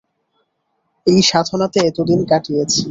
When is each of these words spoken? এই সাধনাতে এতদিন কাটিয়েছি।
এই 1.07 1.19
সাধনাতে 1.29 1.79
এতদিন 1.89 2.19
কাটিয়েছি। 2.29 2.79